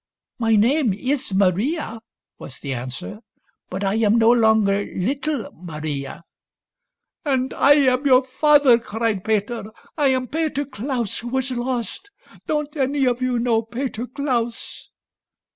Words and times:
"My 0.45 0.55
name 0.55 0.93
is 0.93 1.31
Maria," 1.31 1.99
was 2.39 2.59
the 2.59 2.73
answer," 2.73 3.19
but 3.69 3.83
I 3.83 3.93
am 3.97 4.17
no 4.17 4.31
longer 4.31 4.83
little 4.95 5.51
Maria."" 5.53 6.23
And 7.23 7.53
I 7.53 7.73
am 7.73 8.07
your 8.07 8.23
father!" 8.23 8.79
cried 8.79 9.23
Peter." 9.23 9.65
I 9.99 10.07
am 10.07 10.25
Peter 10.25 10.65
Klaus 10.65 11.19
who 11.19 11.27
was 11.27 11.51
lost. 11.51 12.09
Don't 12.47 12.75
any 12.75 13.05
of 13.05 13.21
you 13.21 13.37
know 13.37 13.61
Peter 13.61 14.07
Klaus 14.07 14.89